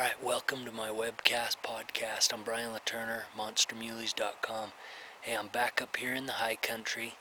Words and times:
Alright, 0.00 0.24
welcome 0.24 0.64
to 0.64 0.72
my 0.72 0.88
webcast 0.88 1.56
podcast. 1.62 2.32
I'm 2.32 2.42
Brian 2.42 2.72
Latimer, 2.72 3.24
monstermuleys.com. 3.36 4.72
Hey, 5.20 5.36
I'm 5.36 5.48
back 5.48 5.82
up 5.82 5.94
here 5.96 6.14
in 6.14 6.24
the 6.24 6.32
high 6.32 6.56
country 6.56 7.16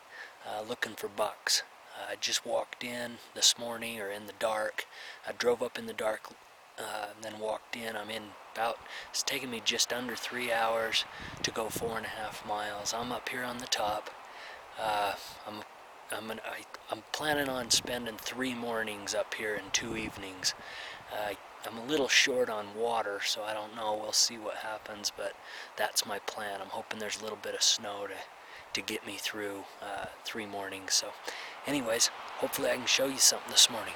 uh, 0.48 0.62
looking 0.62 0.94
for 0.94 1.10
bucks. 1.10 1.64
Uh, 1.94 2.14
I 2.14 2.16
just 2.22 2.46
walked 2.46 2.86
in 2.86 3.18
this 3.36 3.60
morning 3.60 4.00
or 4.00 4.10
in 4.10 4.28
the 4.28 4.34
dark. 4.40 4.86
I 5.28 5.34
drove 5.34 5.62
up 5.62 5.78
in 5.78 5.88
the 5.88 5.94
dark 5.94 6.30
uh, 6.78 7.08
and 7.14 7.22
then 7.22 7.42
walked 7.42 7.76
in. 7.76 7.98
I'm 7.98 8.10
in 8.10 8.24
about, 8.54 8.78
it's 9.10 9.24
taken 9.24 9.52
me 9.52 9.62
just 9.66 9.92
under 9.92 10.16
three 10.16 10.50
hours 10.50 11.04
to 11.44 11.52
go 11.52 11.68
four 11.68 11.98
and 11.98 12.06
a 12.06 12.10
half 12.10 12.48
miles. 12.48 12.94
I'm 12.94 13.12
up 13.12 13.28
here 13.28 13.44
on 13.44 13.58
the 13.58 13.68
top. 13.68 14.10
Uh, 14.82 15.16
I'm 15.46 15.64
I'm, 16.12 16.32
an, 16.32 16.40
I, 16.44 16.64
am 16.92 17.04
planning 17.12 17.50
on 17.50 17.70
spending 17.70 18.16
three 18.18 18.56
mornings 18.56 19.14
up 19.14 19.36
here 19.36 19.54
and 19.54 19.72
two 19.72 19.96
evenings. 19.96 20.56
Uh, 21.14 21.34
I'm 21.66 21.78
a 21.78 21.86
little 21.86 22.08
short 22.08 22.50
on 22.50 22.68
water, 22.76 23.20
so 23.24 23.44
I 23.44 23.54
don't 23.54 23.76
know. 23.76 23.98
We'll 24.02 24.14
see 24.14 24.38
what 24.38 24.56
happens, 24.56 25.12
but 25.16 25.34
that's 25.78 26.06
my 26.06 26.20
plan. 26.20 26.62
I'm 26.62 26.70
hoping 26.70 27.00
there's 27.00 27.20
a 27.20 27.24
little 27.24 27.38
bit 27.42 27.54
of 27.54 27.62
snow 27.62 28.08
to, 28.08 28.16
to 28.74 28.82
get 28.82 29.06
me 29.06 29.18
through 29.18 29.64
uh, 29.82 30.06
three 30.24 30.46
mornings. 30.46 30.94
So, 30.94 31.10
anyways, 31.68 32.08
hopefully 32.38 32.70
I 32.70 32.76
can 32.76 32.86
show 32.86 33.08
you 33.08 33.18
something 33.18 33.52
this 33.52 33.70
morning. 33.70 33.94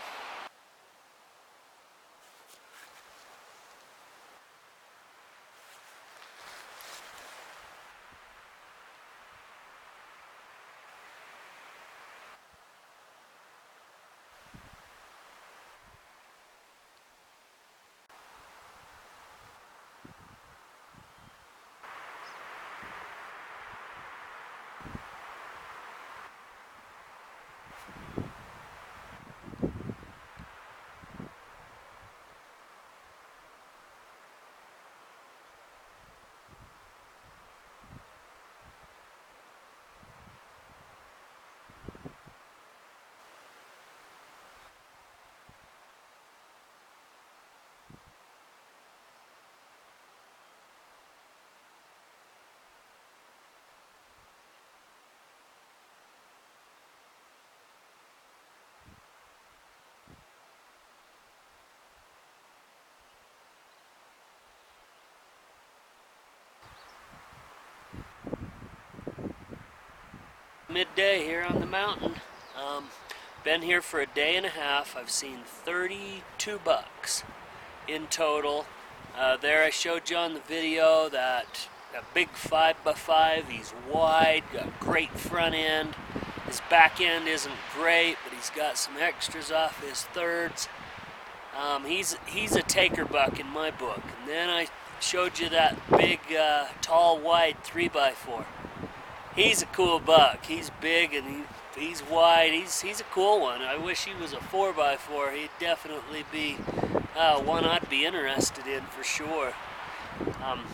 Midday 70.73 71.23
here 71.23 71.43
on 71.43 71.59
the 71.59 71.67
mountain. 71.67 72.15
Um, 72.59 72.85
been 73.43 73.61
here 73.61 73.81
for 73.81 74.01
a 74.01 74.07
day 74.07 74.35
and 74.35 74.45
a 74.45 74.49
half. 74.49 74.97
I've 74.97 75.11
seen 75.11 75.41
32 75.45 76.59
bucks 76.63 77.23
in 77.87 78.07
total. 78.07 78.65
Uh, 79.15 79.37
there 79.37 79.63
I 79.63 79.69
showed 79.69 80.09
you 80.09 80.17
on 80.17 80.33
the 80.33 80.39
video 80.39 81.09
that 81.09 81.67
a 81.95 82.01
big 82.15 82.29
5x5, 82.33 83.49
he's 83.49 83.71
wide, 83.87 84.43
got 84.51 84.79
great 84.79 85.11
front 85.11 85.53
end. 85.53 85.93
His 86.47 86.59
back 86.71 86.99
end 86.99 87.27
isn't 87.27 87.53
great, 87.75 88.17
but 88.23 88.33
he's 88.33 88.49
got 88.49 88.79
some 88.79 88.97
extras 88.97 89.51
off 89.51 89.87
his 89.87 90.01
thirds. 90.01 90.67
Um, 91.55 91.85
he's 91.85 92.17
he's 92.25 92.55
a 92.55 92.63
taker 92.63 93.05
buck 93.05 93.39
in 93.39 93.45
my 93.45 93.69
book. 93.69 94.01
And 94.19 94.27
then 94.27 94.49
I 94.49 94.69
showed 94.99 95.37
you 95.37 95.49
that 95.49 95.77
big, 95.91 96.19
uh, 96.35 96.69
tall, 96.81 97.19
wide 97.19 97.57
3x4 97.63 98.45
he's 99.35 99.61
a 99.61 99.67
cool 99.67 99.99
buck. 99.99 100.45
He's 100.45 100.69
big 100.81 101.13
and 101.13 101.45
he, 101.75 101.79
he's 101.79 102.03
wide. 102.03 102.51
He's 102.53 102.81
he's 102.81 103.01
a 103.01 103.05
cool 103.05 103.41
one. 103.41 103.61
I 103.61 103.77
wish 103.77 104.05
he 104.05 104.13
was 104.13 104.33
a 104.33 104.37
4x4. 104.37 105.35
He'd 105.35 105.49
definitely 105.59 106.25
be 106.31 106.57
uh, 107.15 107.41
one 107.41 107.65
I'd 107.65 107.89
be 107.89 108.05
interested 108.05 108.67
in 108.67 108.83
for 108.83 109.03
sure. 109.03 109.53
Um, 110.43 110.65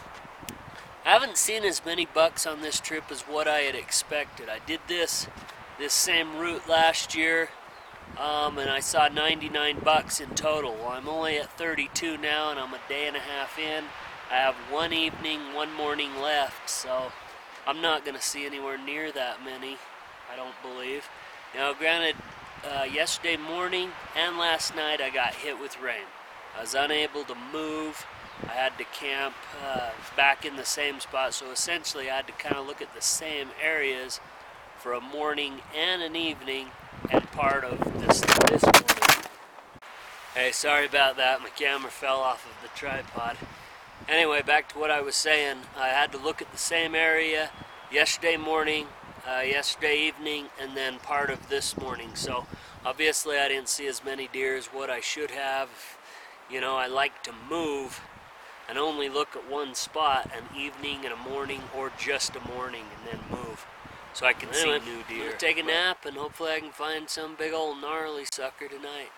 I 1.05 1.13
haven't 1.13 1.37
seen 1.37 1.63
as 1.63 1.83
many 1.85 2.05
bucks 2.05 2.45
on 2.45 2.61
this 2.61 2.79
trip 2.79 3.05
as 3.09 3.21
what 3.21 3.47
I 3.47 3.59
had 3.59 3.75
expected. 3.75 4.49
I 4.49 4.59
did 4.65 4.81
this 4.87 5.27
this 5.79 5.93
same 5.93 6.37
route 6.37 6.67
last 6.67 7.15
year, 7.15 7.49
um, 8.17 8.57
and 8.57 8.69
I 8.69 8.81
saw 8.81 9.07
99 9.07 9.79
bucks 9.79 10.19
in 10.19 10.31
total. 10.31 10.73
Well, 10.75 10.89
I'm 10.89 11.07
only 11.07 11.37
at 11.37 11.57
32 11.57 12.17
now, 12.17 12.51
and 12.51 12.59
I'm 12.59 12.73
a 12.73 12.79
day 12.89 13.07
and 13.07 13.15
a 13.15 13.21
half 13.21 13.57
in. 13.57 13.85
I 14.29 14.35
have 14.35 14.55
one 14.69 14.91
evening, 14.91 15.53
one 15.55 15.73
morning 15.73 16.19
left, 16.21 16.69
so 16.69 17.13
I'm 17.69 17.83
not 17.83 18.03
going 18.03 18.17
to 18.17 18.21
see 18.21 18.47
anywhere 18.47 18.79
near 18.79 19.11
that 19.11 19.45
many, 19.45 19.77
I 20.33 20.35
don't 20.35 20.55
believe. 20.63 21.07
Now, 21.53 21.71
granted, 21.71 22.15
uh, 22.67 22.85
yesterday 22.91 23.37
morning 23.37 23.91
and 24.17 24.39
last 24.39 24.75
night 24.75 25.01
I 25.01 25.11
got 25.11 25.35
hit 25.35 25.61
with 25.61 25.79
rain. 25.79 26.07
I 26.57 26.61
was 26.61 26.73
unable 26.73 27.25
to 27.25 27.35
move. 27.53 28.07
I 28.41 28.53
had 28.53 28.75
to 28.79 28.85
camp 28.85 29.35
uh, 29.63 29.91
back 30.17 30.45
in 30.45 30.55
the 30.55 30.65
same 30.65 30.99
spot, 30.99 31.35
so 31.35 31.51
essentially 31.51 32.09
I 32.09 32.15
had 32.15 32.25
to 32.25 32.33
kind 32.33 32.55
of 32.55 32.65
look 32.65 32.81
at 32.81 32.95
the 32.95 33.03
same 33.03 33.49
areas 33.61 34.19
for 34.79 34.93
a 34.93 34.99
morning 34.99 35.61
and 35.77 36.01
an 36.01 36.15
evening 36.15 36.69
and 37.11 37.23
part 37.33 37.63
of 37.63 37.77
this, 38.01 38.21
this 38.21 38.63
morning. 38.63 39.25
Hey, 40.33 40.51
sorry 40.53 40.87
about 40.87 41.17
that. 41.17 41.41
My 41.41 41.49
camera 41.49 41.91
fell 41.91 42.17
off 42.17 42.47
of 42.47 42.63
the 42.63 42.75
tripod. 42.75 43.37
Anyway, 44.07 44.41
back 44.41 44.69
to 44.69 44.79
what 44.79 44.89
I 44.91 45.01
was 45.01 45.15
saying. 45.15 45.57
I 45.77 45.89
had 45.89 46.11
to 46.13 46.17
look 46.17 46.41
at 46.41 46.51
the 46.51 46.57
same 46.57 46.95
area 46.95 47.51
yesterday 47.91 48.37
morning, 48.37 48.87
uh, 49.27 49.41
yesterday 49.41 49.99
evening, 49.99 50.47
and 50.59 50.75
then 50.75 50.99
part 50.99 51.29
of 51.29 51.49
this 51.49 51.77
morning. 51.77 52.11
So 52.15 52.45
obviously 52.85 53.37
I 53.37 53.47
didn't 53.47 53.69
see 53.69 53.87
as 53.87 54.03
many 54.03 54.27
deer 54.31 54.55
as 54.55 54.67
what 54.67 54.89
I 54.89 54.99
should 54.99 55.31
have. 55.31 55.69
You 56.49 56.61
know, 56.61 56.75
I 56.75 56.87
like 56.87 57.23
to 57.23 57.31
move 57.49 58.01
and 58.67 58.77
only 58.77 59.09
look 59.09 59.35
at 59.35 59.49
one 59.49 59.75
spot 59.75 60.29
an 60.35 60.57
evening 60.57 60.99
and 61.03 61.13
a 61.13 61.29
morning 61.29 61.61
or 61.75 61.91
just 61.97 62.35
a 62.35 62.47
morning 62.47 62.85
and 62.97 63.19
then 63.19 63.29
move 63.29 63.65
so 64.13 64.25
I 64.25 64.33
can 64.33 64.49
anyway, 64.49 64.79
see 64.79 64.91
new 64.91 65.03
deer. 65.07 65.33
Take 65.37 65.59
a 65.59 65.63
nap 65.63 66.05
and 66.05 66.17
hopefully 66.17 66.51
I 66.51 66.59
can 66.59 66.71
find 66.71 67.09
some 67.09 67.35
big 67.35 67.53
old 67.53 67.81
gnarly 67.81 68.25
sucker 68.31 68.67
tonight. 68.67 69.09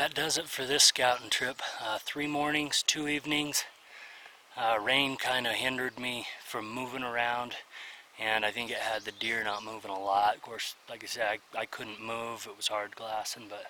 That 0.00 0.14
does 0.14 0.38
it 0.38 0.48
for 0.48 0.64
this 0.64 0.84
scouting 0.84 1.28
trip. 1.28 1.60
Uh, 1.78 1.98
three 1.98 2.26
mornings, 2.26 2.82
two 2.82 3.06
evenings. 3.06 3.64
Uh, 4.56 4.78
rain 4.82 5.14
kind 5.14 5.46
of 5.46 5.52
hindered 5.52 5.98
me 5.98 6.26
from 6.42 6.74
moving 6.74 7.02
around 7.02 7.54
and 8.18 8.42
I 8.42 8.50
think 8.50 8.70
it 8.70 8.78
had 8.78 9.02
the 9.02 9.12
deer 9.12 9.44
not 9.44 9.62
moving 9.62 9.90
a 9.90 9.98
lot. 9.98 10.36
Of 10.36 10.40
course, 10.40 10.74
like 10.88 11.04
I 11.04 11.06
said, 11.06 11.26
I, 11.54 11.58
I 11.58 11.66
couldn't 11.66 12.02
move. 12.02 12.46
It 12.48 12.56
was 12.56 12.68
hard 12.68 12.96
glassing, 12.96 13.44
but 13.50 13.66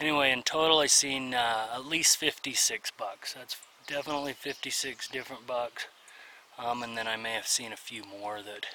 anyway, 0.00 0.32
in 0.32 0.42
total 0.42 0.80
I 0.80 0.86
seen 0.86 1.34
uh, 1.34 1.68
at 1.72 1.86
least 1.86 2.16
56 2.16 2.90
bucks. 2.98 3.34
That's 3.34 3.56
definitely 3.86 4.32
56 4.32 5.06
different 5.06 5.46
bucks. 5.46 5.86
Um, 6.58 6.82
and 6.82 6.98
then 6.98 7.06
I 7.06 7.14
may 7.16 7.34
have 7.34 7.46
seen 7.46 7.72
a 7.72 7.76
few 7.76 8.02
more 8.02 8.42
that 8.42 8.66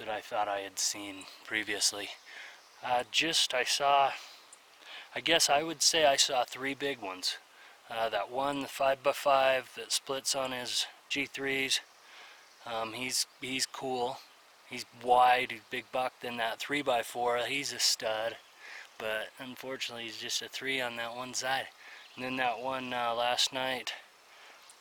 that 0.00 0.08
I 0.08 0.22
thought 0.22 0.48
I 0.48 0.58
had 0.58 0.80
seen 0.80 1.18
previously. 1.44 2.08
Uh, 2.84 3.04
just 3.12 3.54
I 3.54 3.62
saw, 3.62 4.10
I 5.14 5.20
guess 5.20 5.48
I 5.48 5.62
would 5.62 5.82
say 5.82 6.04
I 6.04 6.16
saw 6.16 6.44
three 6.44 6.74
big 6.74 7.00
ones. 7.00 7.38
Uh, 7.90 8.08
that 8.10 8.30
one, 8.30 8.60
the 8.60 8.68
5x5 8.68 9.74
that 9.76 9.92
splits 9.92 10.34
on 10.34 10.52
his 10.52 10.86
G3s, 11.10 11.80
um, 12.66 12.92
he's 12.92 13.26
he's 13.40 13.66
cool. 13.66 14.18
He's 14.68 14.84
wide, 15.02 15.52
he's 15.52 15.62
big 15.70 15.86
buck. 15.90 16.12
Then 16.20 16.36
that 16.36 16.58
3x4, 16.60 17.46
he's 17.46 17.72
a 17.72 17.78
stud. 17.78 18.36
But 18.98 19.28
unfortunately, 19.38 20.04
he's 20.04 20.18
just 20.18 20.42
a 20.42 20.48
3 20.48 20.80
on 20.82 20.96
that 20.96 21.16
one 21.16 21.32
side. 21.32 21.68
And 22.14 22.24
then 22.24 22.36
that 22.36 22.60
one 22.60 22.92
uh, 22.92 23.14
last 23.14 23.52
night, 23.52 23.94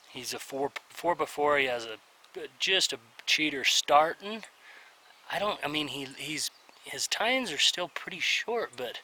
he's 0.09 0.33
a 0.33 0.39
4 0.39 0.71
4 0.89 1.15
before. 1.15 1.57
He 1.57 1.65
has 1.67 1.85
a 1.85 1.97
just 2.59 2.93
a 2.93 2.99
cheater 3.25 3.63
starting. 3.63 4.43
I 5.31 5.39
don't, 5.39 5.59
I 5.63 5.67
mean, 5.67 5.87
he 5.87 6.07
he's 6.17 6.51
his 6.83 7.07
tines 7.07 7.51
are 7.51 7.57
still 7.57 7.89
pretty 7.89 8.19
short, 8.19 8.71
but 8.75 8.99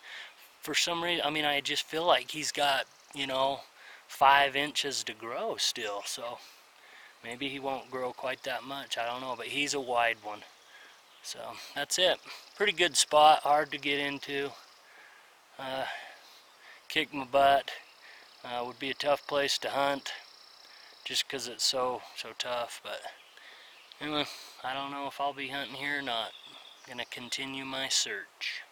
for 0.63 0.73
some 0.73 1.03
reason, 1.03 1.23
I 1.25 1.29
mean, 1.29 1.45
I 1.45 1.59
just 1.61 1.83
feel 1.83 2.05
like 2.05 2.31
he's 2.31 2.51
got, 2.51 2.85
you 3.13 3.27
know, 3.27 3.59
five 4.07 4.55
inches 4.55 5.03
to 5.03 5.13
grow 5.13 5.57
still. 5.57 6.01
So 6.05 6.37
maybe 7.23 7.49
he 7.49 7.59
won't 7.59 7.91
grow 7.91 8.13
quite 8.13 8.43
that 8.43 8.63
much. 8.63 8.97
I 8.97 9.05
don't 9.05 9.21
know, 9.21 9.35
but 9.37 9.47
he's 9.47 9.73
a 9.73 9.81
wide 9.81 10.17
one. 10.23 10.39
So 11.21 11.39
that's 11.75 11.99
it. 11.99 12.17
Pretty 12.55 12.71
good 12.71 12.95
spot, 12.95 13.39
hard 13.39 13.71
to 13.71 13.77
get 13.77 13.99
into. 13.99 14.51
Uh, 15.59 15.85
kick 16.87 17.13
my 17.13 17.25
butt. 17.25 17.69
Uh, 18.43 18.63
would 18.65 18.79
be 18.79 18.89
a 18.89 18.95
tough 18.95 19.25
place 19.27 19.57
to 19.57 19.69
hunt 19.69 20.11
just 21.05 21.27
because 21.27 21.47
it's 21.47 21.63
so 21.63 22.01
so 22.17 22.29
tough 22.37 22.81
but 22.83 23.01
anyway 24.01 24.25
I 24.65 24.73
don't 24.73 24.91
know 24.91 25.07
if 25.07 25.19
I'll 25.21 25.33
be 25.33 25.47
hunting 25.47 25.75
here 25.75 25.99
or 25.99 26.01
not 26.01 26.31
gonna 26.85 27.05
continue 27.05 27.63
my 27.63 27.87
search 27.87 28.63